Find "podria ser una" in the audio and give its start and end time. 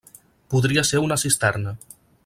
0.53-1.19